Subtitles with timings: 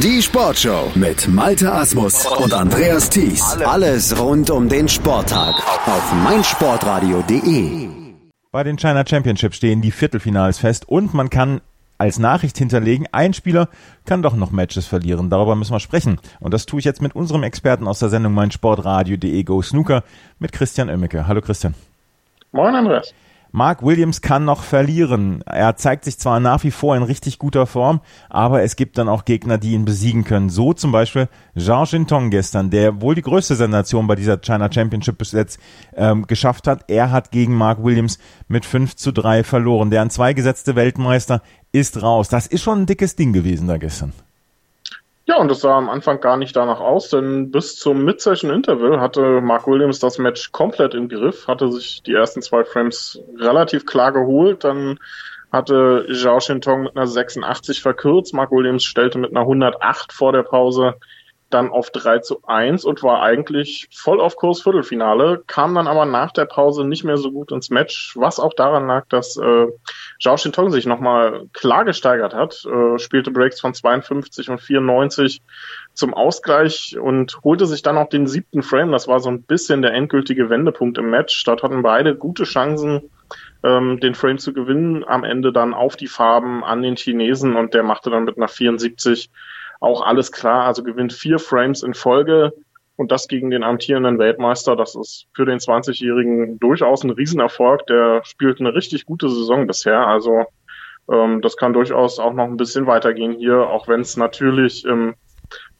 [0.00, 3.42] Die Sportshow mit Malte Asmus und Andreas Thies.
[3.66, 5.56] Alles rund um den Sporttag
[5.88, 7.88] auf meinsportradio.de.
[8.52, 11.62] Bei den China Championship stehen die Viertelfinals fest und man kann
[11.98, 13.70] als Nachricht hinterlegen, ein Spieler
[14.04, 15.30] kann doch noch Matches verlieren.
[15.30, 16.20] Darüber müssen wir sprechen.
[16.38, 20.04] Und das tue ich jetzt mit unserem Experten aus der Sendung meinsportradio.de Go Snooker
[20.38, 21.26] mit Christian Oemmeke.
[21.26, 21.74] Hallo Christian.
[22.52, 23.12] Moin Andreas.
[23.50, 25.42] Mark Williams kann noch verlieren.
[25.46, 29.08] Er zeigt sich zwar nach wie vor in richtig guter Form, aber es gibt dann
[29.08, 30.50] auch Gegner, die ihn besiegen können.
[30.50, 35.18] So zum Beispiel Zhao Xintong gestern, der wohl die größte Sensation bei dieser China Championship
[35.18, 35.58] bis jetzt
[35.96, 36.84] ähm, geschafft hat.
[36.88, 39.90] Er hat gegen Mark Williams mit 5 zu 3 verloren.
[39.90, 41.42] Der an zwei gesetzte Weltmeister
[41.72, 42.28] ist raus.
[42.28, 44.12] Das ist schon ein dickes Ding gewesen da gestern.
[45.28, 48.98] Ja, und das sah am Anfang gar nicht danach aus, denn bis zum Mid-Session Interval
[48.98, 53.84] hatte Mark Williams das Match komplett im Griff, hatte sich die ersten zwei Frames relativ
[53.84, 54.98] klar geholt, dann
[55.52, 60.44] hatte Zhao Shintong mit einer 86 verkürzt, Mark Williams stellte mit einer 108 vor der
[60.44, 60.94] Pause
[61.50, 66.04] dann auf 3 zu 1 und war eigentlich voll auf Kurs Viertelfinale, kam dann aber
[66.04, 69.66] nach der Pause nicht mehr so gut ins Match, was auch daran lag, dass äh,
[70.22, 75.42] Zhao Shintong sich nochmal klar gesteigert hat, äh, spielte Breaks von 52 und 94
[75.94, 78.92] zum Ausgleich und holte sich dann auch den siebten Frame.
[78.92, 81.42] Das war so ein bisschen der endgültige Wendepunkt im Match.
[81.44, 83.10] Dort hatten beide gute Chancen,
[83.64, 85.04] ähm, den Frame zu gewinnen.
[85.04, 88.48] Am Ende dann auf die Farben an den Chinesen und der machte dann mit einer
[88.48, 89.30] 74
[89.80, 90.64] auch alles klar.
[90.64, 92.52] Also gewinnt vier Frames in Folge
[92.96, 94.76] und das gegen den amtierenden Weltmeister.
[94.76, 97.86] Das ist für den 20-Jährigen durchaus ein Riesenerfolg.
[97.86, 100.06] Der spielt eine richtig gute Saison bisher.
[100.06, 100.46] Also
[101.10, 105.14] ähm, das kann durchaus auch noch ein bisschen weitergehen hier, auch wenn es natürlich im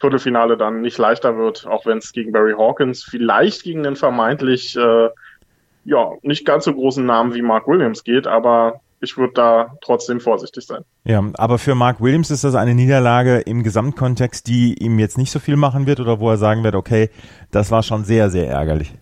[0.01, 4.77] Viertelfinale dann nicht leichter wird, auch wenn es gegen Barry Hawkins vielleicht gegen den vermeintlich
[4.77, 5.09] äh,
[5.85, 10.21] ja nicht ganz so großen Namen wie Mark Williams geht, aber ich würde da trotzdem
[10.21, 10.83] vorsichtig sein.
[11.05, 15.31] Ja, aber für Mark Williams ist das eine Niederlage im Gesamtkontext, die ihm jetzt nicht
[15.31, 17.11] so viel machen wird oder wo er sagen wird, okay,
[17.51, 18.95] das war schon sehr, sehr ärgerlich.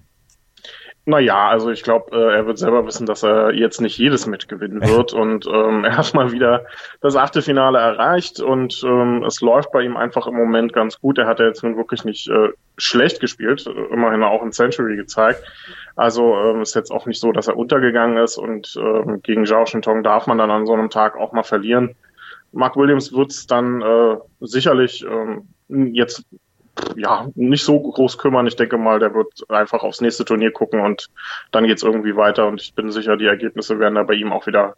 [1.08, 4.48] Naja, also ich glaube, äh, er wird selber wissen, dass er jetzt nicht jedes Match
[4.48, 6.66] gewinnen wird und ähm, er hat mal wieder
[7.00, 11.18] das Achtelfinale erreicht und ähm, es läuft bei ihm einfach im Moment ganz gut.
[11.18, 15.44] Er hat ja jetzt nun wirklich nicht äh, schlecht gespielt, immerhin auch ein Century gezeigt.
[15.94, 19.64] Also ähm, ist jetzt auch nicht so, dass er untergegangen ist und ähm, gegen Zhao
[19.64, 21.94] Shintong darf man dann an so einem Tag auch mal verlieren.
[22.50, 26.24] Mark Williams wird es dann äh, sicherlich ähm, jetzt
[26.96, 28.46] ja nicht so groß kümmern.
[28.46, 31.08] Ich denke mal, der wird einfach aufs nächste Turnier gucken und
[31.50, 34.46] dann geht's irgendwie weiter und ich bin sicher, die Ergebnisse werden da bei ihm auch
[34.46, 34.74] wieder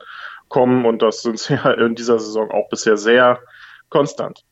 [0.48, 3.40] kommen und das sind ja in dieser Saison auch bisher sehr
[3.90, 4.44] konstant.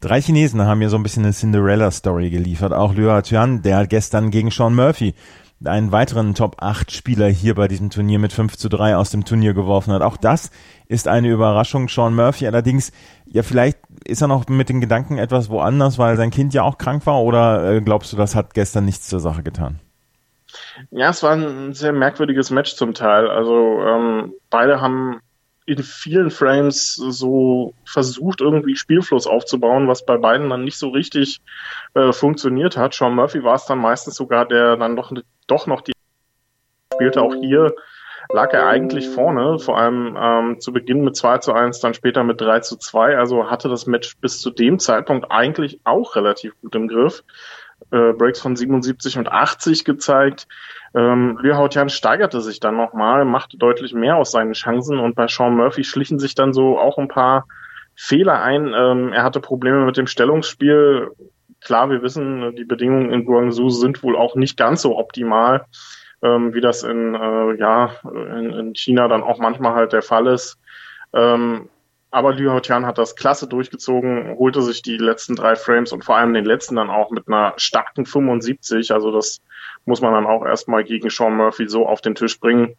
[0.00, 2.72] Drei Chinesen haben mir so ein bisschen eine Cinderella-Story geliefert.
[2.72, 5.14] Auch Liu Tian, der gestern gegen Sean Murphy
[5.64, 9.24] einen weiteren Top 8 Spieler hier bei diesem Turnier mit 5 zu 3 aus dem
[9.24, 10.02] Turnier geworfen hat.
[10.02, 10.50] Auch das
[10.86, 11.88] ist eine Überraschung.
[11.88, 12.92] Sean Murphy allerdings,
[13.26, 16.78] ja, vielleicht ist er noch mit den Gedanken etwas woanders, weil sein Kind ja auch
[16.78, 19.80] krank war oder äh, glaubst du, das hat gestern nichts zur Sache getan?
[20.90, 23.28] Ja, es war ein sehr merkwürdiges Match zum Teil.
[23.28, 25.20] Also ähm, beide haben
[25.70, 31.40] in vielen Frames so versucht, irgendwie Spielfluss aufzubauen, was bei beiden dann nicht so richtig
[31.94, 32.92] äh, funktioniert hat.
[32.92, 35.12] Sean Murphy war es dann meistens sogar, der dann doch,
[35.46, 35.92] doch noch die
[36.92, 37.22] spielte.
[37.22, 37.72] Auch hier
[38.32, 42.24] lag er eigentlich vorne, vor allem ähm, zu Beginn mit 2 zu 1, dann später
[42.24, 43.16] mit 3 zu 2.
[43.16, 47.22] Also hatte das Match bis zu dem Zeitpunkt eigentlich auch relativ gut im Griff.
[47.92, 50.46] Äh, Breaks von 77 und 80 gezeigt.
[50.94, 55.26] Ähm, Liu Haotian steigerte sich dann nochmal, machte deutlich mehr aus seinen Chancen und bei
[55.26, 57.46] Sean Murphy schlichen sich dann so auch ein paar
[57.96, 58.72] Fehler ein.
[58.74, 61.10] Ähm, er hatte Probleme mit dem Stellungsspiel.
[61.60, 65.66] Klar, wir wissen, die Bedingungen in Guangzhou sind wohl auch nicht ganz so optimal,
[66.22, 70.28] ähm, wie das in, äh, ja, in, in, China dann auch manchmal halt der Fall
[70.28, 70.58] ist.
[71.12, 71.68] Ähm,
[72.10, 76.16] aber Liu Haotian hat das klasse durchgezogen, holte sich die letzten drei Frames und vor
[76.16, 78.92] allem den letzten dann auch mit einer starken 75.
[78.92, 79.40] Also das
[79.84, 82.74] muss man dann auch erstmal gegen Sean Murphy so auf den Tisch bringen.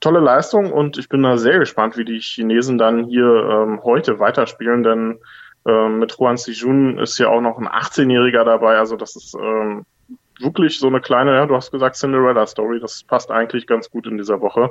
[0.00, 4.18] Tolle Leistung und ich bin da sehr gespannt, wie die Chinesen dann hier ähm, heute
[4.18, 5.18] weiterspielen, denn
[5.66, 9.86] ähm, mit Juan Sijun ist ja auch noch ein 18-Jähriger dabei, also das ist ähm,
[10.38, 14.18] wirklich so eine kleine, ja, du hast gesagt Cinderella-Story, das passt eigentlich ganz gut in
[14.18, 14.70] dieser Woche.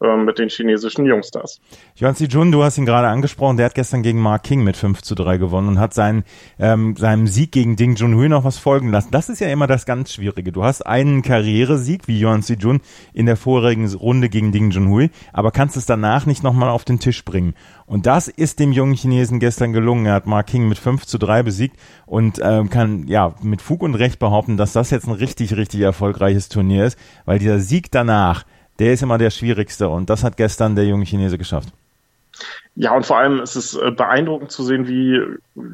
[0.00, 1.60] Ähm, mit den chinesischen Jungstars.
[2.00, 5.02] Yuan Jun, du hast ihn gerade angesprochen, der hat gestern gegen Mark King mit 5
[5.02, 6.22] zu 3 gewonnen und hat seinen,
[6.60, 9.08] ähm, seinem Sieg gegen Ding Junhui noch was folgen lassen.
[9.10, 10.52] Das ist ja immer das ganz Schwierige.
[10.52, 12.80] Du hast einen Karrieresieg wie Yuan Jun
[13.12, 17.00] in der vorigen Runde gegen Ding Junhui, aber kannst es danach nicht nochmal auf den
[17.00, 17.54] Tisch bringen.
[17.84, 20.06] Und das ist dem jungen Chinesen gestern gelungen.
[20.06, 23.82] Er hat Mark King mit 5 zu 3 besiegt und ähm, kann ja mit Fug
[23.82, 27.90] und Recht behaupten, dass das jetzt ein richtig, richtig erfolgreiches Turnier ist, weil dieser Sieg
[27.90, 28.44] danach
[28.78, 31.70] der ist immer der schwierigste und das hat gestern der junge Chinese geschafft.
[32.76, 35.20] Ja, und vor allem ist es äh, beeindruckend zu sehen, wie,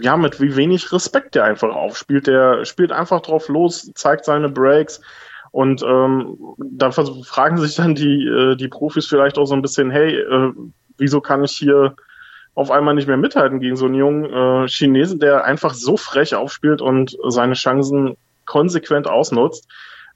[0.01, 2.27] ja, mit wie wenig Respekt der einfach aufspielt.
[2.27, 5.03] Der spielt einfach drauf los, zeigt seine Breaks.
[5.51, 9.91] Und ähm, da fragen sich dann die, äh, die Profis vielleicht auch so ein bisschen,
[9.91, 10.53] hey, äh,
[10.97, 11.95] wieso kann ich hier
[12.55, 16.35] auf einmal nicht mehr mithalten gegen so einen jungen äh, Chinesen, der einfach so frech
[16.35, 18.17] aufspielt und seine Chancen
[18.47, 19.69] konsequent ausnutzt.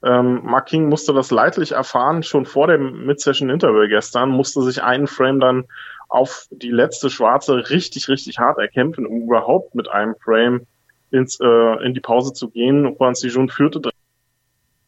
[0.03, 5.07] Ähm, Mark King musste das leidlich erfahren, schon vor dem Mid-Session-Interval gestern, musste sich einen
[5.07, 5.65] Frame dann
[6.07, 10.65] auf die letzte Schwarze richtig, richtig hart erkämpfen, um überhaupt mit einem Frame
[11.11, 12.95] ins, äh, in die Pause zu gehen.
[12.97, 13.81] Juan Sijun führte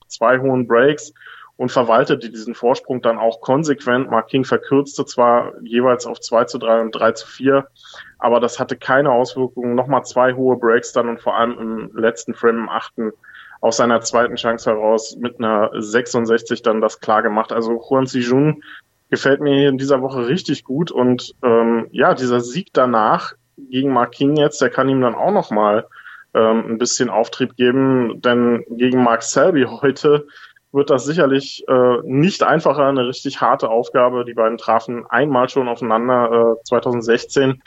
[0.08, 1.14] zwei hohen Breaks
[1.58, 4.10] und verwaltete diesen Vorsprung dann auch konsequent.
[4.10, 7.68] Mark King verkürzte zwar jeweils auf 2 zu 3 und 3 zu 4,
[8.18, 9.76] aber das hatte keine Auswirkungen.
[9.76, 13.12] Nochmal zwei hohe Breaks dann und vor allem im letzten Frame, im achten,
[13.62, 17.54] aus seiner zweiten Chance heraus mit einer 66 dann das klar gemacht.
[17.54, 18.64] Also Juan Sijun
[19.10, 23.34] gefällt mir in dieser Woche richtig gut und ähm, ja, dieser Sieg danach
[23.70, 25.86] gegen Mark King jetzt, der kann ihm dann auch nochmal
[26.34, 30.28] ähm, ein bisschen Auftrieb geben, denn gegen Mark Selby heute
[30.72, 34.24] wird das sicherlich äh, nicht einfacher, eine richtig harte Aufgabe.
[34.26, 37.62] Die beiden trafen einmal schon aufeinander äh, 2016.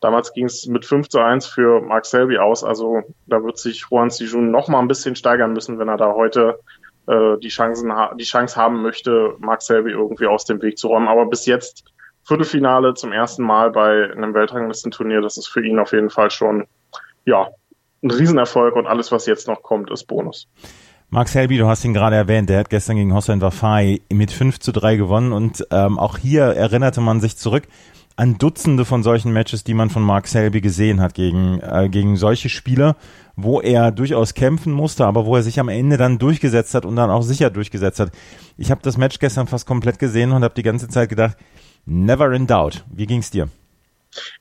[0.00, 2.62] Damals ging es mit 5 zu 1 für Mark Selby aus.
[2.62, 6.12] Also da wird sich Juan Sijun noch mal ein bisschen steigern müssen, wenn er da
[6.14, 6.60] heute
[7.08, 11.08] äh, die, Chancen die Chance haben möchte, Mark Selby irgendwie aus dem Weg zu räumen.
[11.08, 11.84] Aber bis jetzt
[12.22, 16.66] Viertelfinale zum ersten Mal bei einem Weltranglistenturnier, das ist für ihn auf jeden Fall schon
[17.24, 17.48] ja
[18.02, 20.46] ein Riesenerfolg und alles, was jetzt noch kommt, ist Bonus.
[21.10, 24.60] Max Helby, du hast ihn gerade erwähnt, der hat gestern gegen Hossein Wafai mit 5
[24.60, 27.64] zu 3 gewonnen und ähm, auch hier erinnerte man sich zurück
[28.18, 32.16] an Dutzende von solchen Matches, die man von Mark Selby gesehen hat gegen, äh, gegen
[32.16, 32.96] solche Spieler,
[33.36, 36.96] wo er durchaus kämpfen musste, aber wo er sich am Ende dann durchgesetzt hat und
[36.96, 38.10] dann auch sicher durchgesetzt hat.
[38.56, 41.36] Ich habe das Match gestern fast komplett gesehen und habe die ganze Zeit gedacht,
[41.86, 42.84] never in doubt.
[42.92, 43.48] Wie ging's dir?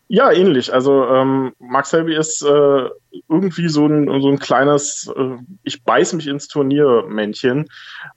[0.08, 0.74] Ja, ähnlich.
[0.74, 2.90] Also ähm, Max Selby ist äh,
[3.28, 7.68] irgendwie so ein, so ein kleines, äh, ich beiß mich ins Turnier-Männchen.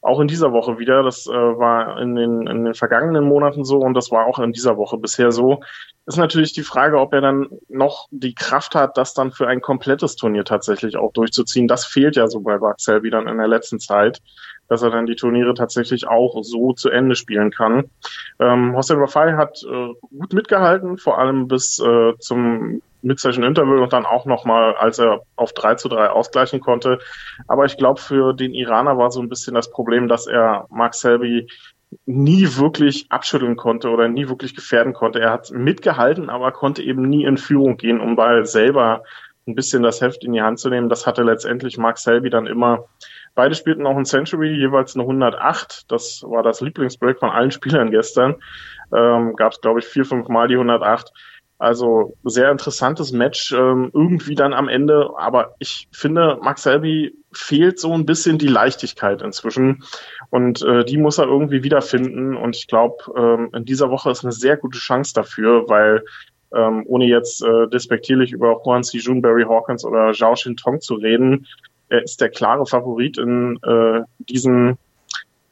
[0.01, 1.03] Auch in dieser Woche wieder.
[1.03, 4.53] Das äh, war in den, in den vergangenen Monaten so und das war auch in
[4.53, 5.61] dieser Woche bisher so.
[6.07, 9.61] Ist natürlich die Frage, ob er dann noch die Kraft hat, das dann für ein
[9.61, 11.67] komplettes Turnier tatsächlich auch durchzuziehen.
[11.67, 14.21] Das fehlt ja so bei Max Selby dann in der letzten Zeit
[14.71, 17.91] dass er dann die Turniere tatsächlich auch so zu Ende spielen kann.
[18.39, 23.93] Ähm, Hossein Rafai hat äh, gut mitgehalten, vor allem bis äh, zum Mid-Session Interval und
[23.93, 27.01] dann auch nochmal, als er auf 3 zu 3 ausgleichen konnte.
[27.49, 30.95] Aber ich glaube, für den Iraner war so ein bisschen das Problem, dass er Mark
[30.95, 31.49] Selby
[32.07, 35.19] nie wirklich abschütteln konnte oder nie wirklich gefährden konnte.
[35.19, 39.03] Er hat mitgehalten, aber konnte eben nie in Führung gehen, um mal selber
[39.49, 40.89] ein bisschen das Heft in die Hand zu nehmen.
[40.89, 42.85] Das hatte letztendlich Mark Selby dann immer
[43.35, 45.91] Beide spielten auch ein Century, jeweils eine 108.
[45.91, 48.37] Das war das Lieblingsbreak von allen Spielern gestern.
[48.93, 51.13] Ähm, Gab es, glaube ich, vier, fünf Mal die 108.
[51.61, 55.11] Also sehr interessantes Match ähm, irgendwie dann am Ende.
[55.19, 59.85] Aber ich finde, Max Selby fehlt so ein bisschen die Leichtigkeit inzwischen.
[60.31, 62.35] Und äh, die muss er irgendwie wiederfinden.
[62.35, 66.03] Und ich glaube, ähm, in dieser Woche ist eine sehr gute Chance dafür, weil
[66.55, 68.99] ähm, ohne jetzt äh, despektierlich über Juan C.
[68.99, 71.47] Jun, Barry Hawkins oder Zhao Shin Tong zu reden,
[71.91, 74.79] er ist der klare Favorit in äh, diesem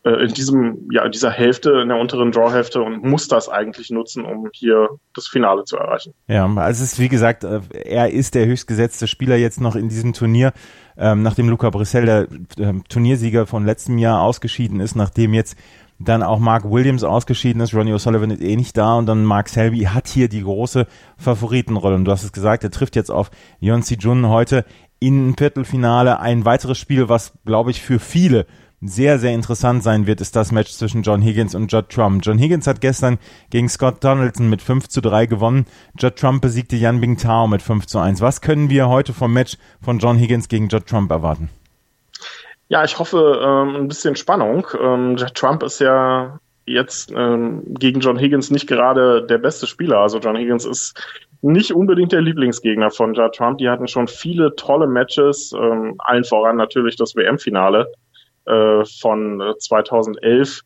[0.05, 4.25] äh, in diesem ja dieser Hälfte in der unteren Drawhälfte und muss das eigentlich nutzen,
[4.25, 6.15] um hier das Finale zu erreichen.
[6.29, 9.89] Ja, also es ist wie gesagt, äh, er ist der höchstgesetzte Spieler jetzt noch in
[9.89, 10.53] diesem Turnier,
[10.97, 15.57] ähm, nachdem Luca Brissell der äh, Turniersieger von letztem Jahr ausgeschieden ist, nachdem jetzt
[16.01, 19.49] dann auch Mark Williams ausgeschieden ist, Ronnie O'Sullivan ist eh nicht da und dann Mark
[19.49, 20.87] Selby hat hier die große
[21.17, 21.97] Favoritenrolle.
[21.97, 24.65] Und du hast es gesagt, er trifft jetzt auf Yonsi Jun heute
[25.01, 26.21] in Viertelfinale.
[26.21, 28.47] Ein weiteres Spiel, was, glaube ich, für viele
[28.81, 32.25] sehr, sehr interessant sein wird, ist das Match zwischen John Higgins und Judd Trump.
[32.25, 33.19] John Higgins hat gestern
[33.51, 35.67] gegen Scott Donaldson mit 5 zu 3 gewonnen.
[35.99, 38.21] Judd Trump besiegte Yan Bingtao mit 5 zu 1.
[38.21, 41.51] Was können wir heute vom Match von John Higgins gegen Judd Trump erwarten?
[42.69, 44.67] Ja, ich hoffe ähm, ein bisschen Spannung.
[44.81, 49.99] Ähm, Judd Trump ist ja jetzt ähm, gegen John Higgins nicht gerade der beste Spieler.
[49.99, 50.95] Also John Higgins ist
[51.41, 53.59] nicht unbedingt der Lieblingsgegner von Judd Trump.
[53.59, 57.93] Die hatten schon viele tolle Matches, ähm, allen voran natürlich das WM-Finale
[58.47, 60.63] äh, von 2011, äh,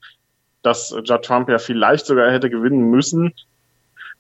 [0.63, 3.35] das Judd Trump ja vielleicht sogar hätte gewinnen müssen,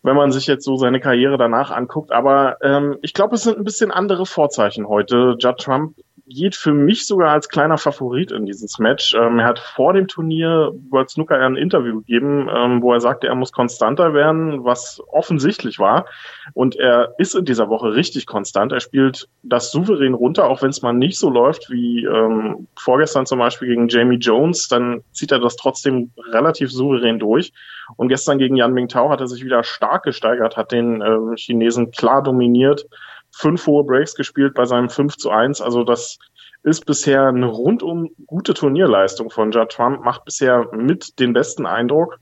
[0.03, 2.11] wenn man sich jetzt so seine Karriere danach anguckt.
[2.11, 5.37] Aber ähm, ich glaube, es sind ein bisschen andere Vorzeichen heute.
[5.39, 9.15] Judd Trump geht für mich sogar als kleiner Favorit in dieses Match.
[9.15, 13.27] Ähm, er hat vor dem Turnier World Snooker ein Interview gegeben, ähm, wo er sagte,
[13.27, 16.07] er muss konstanter werden, was offensichtlich war.
[16.55, 18.73] Und er ist in dieser Woche richtig konstant.
[18.73, 23.27] Er spielt das souverän runter, auch wenn es mal nicht so läuft wie ähm, vorgestern
[23.27, 27.53] zum Beispiel gegen Jamie Jones, dann zieht er das trotzdem relativ souverän durch.
[27.97, 31.91] Und gestern gegen Yan Mingtao hat er sich wieder stark gesteigert, hat den äh, Chinesen
[31.91, 32.87] klar dominiert
[33.33, 35.61] fünf hohe Breaks gespielt bei seinem 5 zu 1.
[35.61, 36.19] Also das
[36.63, 42.19] ist bisher eine rundum gute Turnierleistung von Judd Trump, macht bisher mit den besten Eindruck.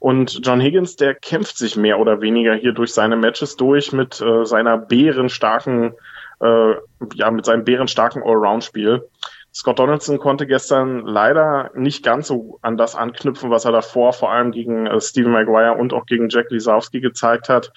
[0.00, 4.20] Und John Higgins, der kämpft sich mehr oder weniger hier durch seine Matches durch mit
[4.20, 5.94] äh, seiner bärenstarken,
[6.40, 6.74] äh,
[7.14, 9.08] ja, mit seinem bärenstarken Allround-Spiel.
[9.52, 14.30] Scott Donaldson konnte gestern leider nicht ganz so an das anknüpfen, was er davor vor
[14.30, 17.72] allem gegen äh, Stephen Maguire und auch gegen Jack Lisowski gezeigt hat.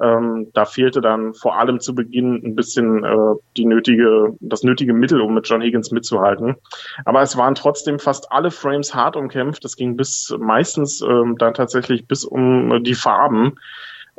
[0.00, 4.92] Ähm, da fehlte dann vor allem zu Beginn ein bisschen äh, die nötige, das nötige
[4.92, 6.56] Mittel, um mit John Higgins mitzuhalten.
[7.04, 9.64] Aber es waren trotzdem fast alle Frames hart umkämpft.
[9.64, 13.54] Es ging bis meistens ähm, dann tatsächlich bis um die Farben.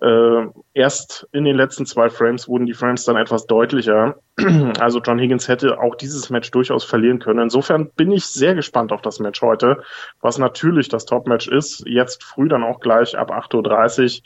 [0.02, 4.16] Äh, erst in den letzten zwei Frames wurden die Frames dann etwas deutlicher.
[4.80, 7.40] Also John Higgins hätte auch dieses Match durchaus verlieren können.
[7.40, 9.84] Insofern bin ich sehr gespannt auf das Match heute,
[10.22, 11.84] was natürlich das Top-Match ist.
[11.86, 14.22] Jetzt früh dann auch gleich ab 8.30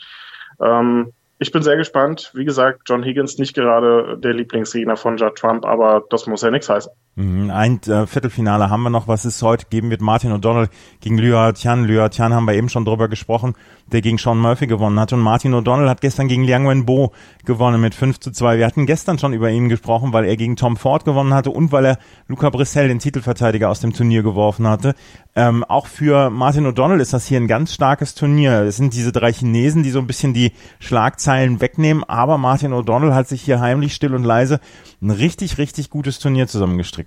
[0.60, 0.66] Uhr.
[0.66, 2.30] Ähm, ich bin sehr gespannt.
[2.34, 6.50] Wie gesagt, John Higgins nicht gerade der Lieblingsgegner von Judd Trump, aber das muss ja
[6.50, 6.92] nichts heißen.
[7.16, 10.00] Mhm, ein äh, Viertelfinale haben wir noch, was es heute geben wird.
[10.00, 10.68] Martin O'Donnell
[11.00, 11.84] gegen Lua Tian.
[11.84, 13.54] Lua Tian haben wir eben schon drüber gesprochen,
[13.86, 15.12] der gegen Sean Murphy gewonnen hat.
[15.12, 17.12] Und Martin O'Donnell hat gestern gegen Liang Wenbo
[17.44, 18.58] gewonnen mit 5 zu 2.
[18.58, 21.70] Wir hatten gestern schon über ihn gesprochen, weil er gegen Tom Ford gewonnen hatte und
[21.70, 24.96] weil er Luca Brissell, den Titelverteidiger, aus dem Turnier geworfen hatte.
[25.36, 28.62] Ähm, auch für Martin O'Donnell ist das hier ein ganz starkes Turnier.
[28.62, 32.02] Es sind diese drei Chinesen, die so ein bisschen die Schlagzeilen wegnehmen.
[32.02, 34.58] Aber Martin O'Donnell hat sich hier heimlich still und leise
[35.00, 37.03] ein richtig, richtig gutes Turnier zusammengestrickt.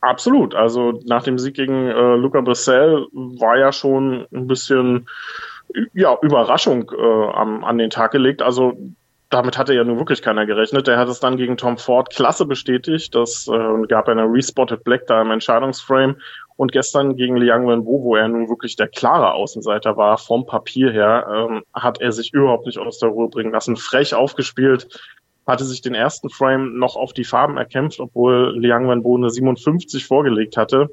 [0.00, 0.54] Absolut.
[0.54, 5.08] Also nach dem Sieg gegen äh, Luca Brissell war ja schon ein bisschen
[5.92, 8.40] ja, Überraschung äh, am, an den Tag gelegt.
[8.40, 8.76] Also
[9.28, 10.86] damit hatte ja nun wirklich keiner gerechnet.
[10.86, 13.14] Der hat es dann gegen Tom Ford klasse bestätigt.
[13.14, 16.16] Das äh, gab eine Respotted Black da im Entscheidungsframe.
[16.56, 20.90] Und gestern gegen Liang Wenbo, wo er nun wirklich der klare Außenseiter war, vom Papier
[20.92, 23.76] her, ähm, hat er sich überhaupt nicht aus der Ruhe bringen lassen.
[23.76, 25.00] Frech aufgespielt,
[25.50, 30.06] hatte sich den ersten Frame noch auf die Farben erkämpft, obwohl Liang Wenbo eine 57
[30.06, 30.88] vorgelegt hatte,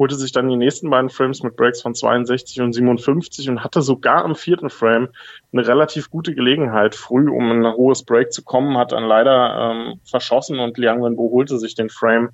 [0.00, 3.82] holte sich dann die nächsten beiden Frames mit Breaks von 62 und 57 und hatte
[3.82, 5.08] sogar im vierten Frame
[5.52, 10.00] eine relativ gute Gelegenheit, früh um ein hohes Break zu kommen, hat dann leider ähm,
[10.04, 12.30] verschossen und Liang Wenbo holte sich den Frame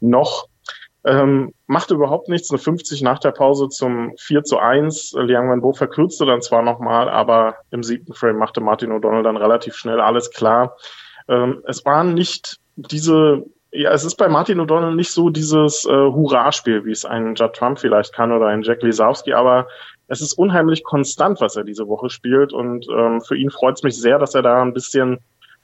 [0.00, 0.48] noch.
[1.04, 5.14] Ähm, machte überhaupt nichts, eine 50 nach der Pause zum 4 zu 1.
[5.18, 9.74] Liang Wenbo verkürzte dann zwar nochmal, aber im siebten Frame machte Martin O'Donnell dann relativ
[9.74, 10.76] schnell alles klar.
[11.28, 15.90] Ähm, es waren nicht diese, ja, es ist bei Martin O'Donnell nicht so dieses äh,
[15.90, 19.66] Hurra-Spiel, wie es ein Judd Trump vielleicht kann oder ein Jack Lisowski, aber
[20.08, 23.82] es ist unheimlich konstant, was er diese Woche spielt und ähm, für ihn freut es
[23.82, 25.18] mich sehr, dass er da ein bisschen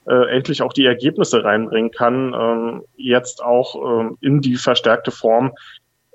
[0.07, 5.53] äh, endlich auch die Ergebnisse reinbringen kann, ähm, jetzt auch ähm, in die verstärkte Form.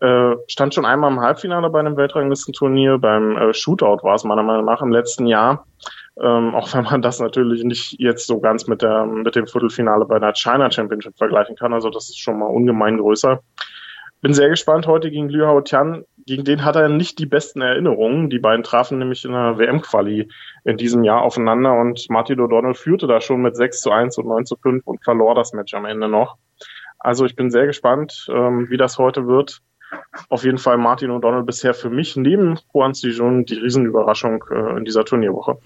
[0.02, 4.44] Äh, stand schon einmal im Halbfinale bei einem Weltranglistenturnier, beim äh, Shootout war es meiner
[4.44, 5.66] Meinung nach im letzten Jahr.
[6.22, 10.06] Ähm, auch wenn man das natürlich nicht jetzt so ganz mit, der, mit dem Viertelfinale
[10.06, 11.74] bei der China Championship vergleichen kann.
[11.74, 13.42] Also das ist schon mal ungemein größer.
[14.22, 16.06] Bin sehr gespannt heute gegen Liu Hao Tian.
[16.26, 18.30] Gegen den hat er nicht die besten Erinnerungen.
[18.30, 20.30] Die beiden trafen nämlich in der WM-Quali
[20.64, 24.28] in diesem Jahr aufeinander und Martin O'Donnell führte da schon mit 6 zu 1 und
[24.28, 26.38] 9 zu 5 und verlor das Match am Ende noch.
[27.00, 29.62] Also ich bin sehr gespannt, ähm, wie das heute wird
[30.30, 34.86] auf jeden Fall Martin O'Donnell bisher für mich neben Juan Sijun die Riesenüberraschung äh, in
[34.86, 35.58] dieser Turnierwoche.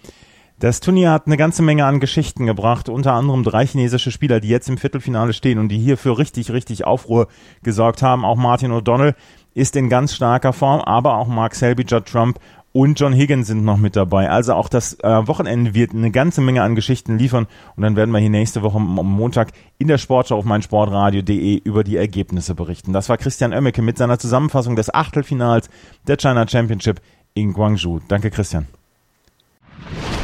[0.60, 4.50] Das Turnier hat eine ganze Menge an Geschichten gebracht, unter anderem drei chinesische Spieler, die
[4.50, 7.28] jetzt im Viertelfinale stehen und die hier für richtig, richtig Aufruhr
[7.62, 8.26] gesorgt haben.
[8.26, 9.14] Auch Martin O'Donnell
[9.54, 12.40] ist in ganz starker Form, aber auch Mark Selby, Judd Trump
[12.74, 14.32] und John Higgins sind noch mit dabei.
[14.32, 17.46] Also auch das äh, Wochenende wird eine ganze Menge an Geschichten liefern
[17.76, 21.84] und dann werden wir hier nächste Woche am Montag in der Sportschau auf meinsportradio.de über
[21.84, 22.94] die Ergebnisse berichten.
[22.94, 25.70] Das war Christian Oemmeke mit seiner Zusammenfassung des Achtelfinals
[26.08, 27.00] der China Championship
[27.36, 28.00] in Guangzhou.
[28.08, 28.66] Danke Christian.